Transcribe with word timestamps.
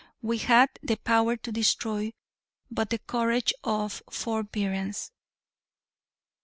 We 0.23 0.39
had 0.39 0.71
the 0.81 0.95
power 0.95 1.37
to 1.37 1.51
destroy, 1.51 2.13
but 2.71 2.89
the 2.89 2.97
courage 2.97 3.53
of 3.63 4.01
forbearance. 4.09 5.11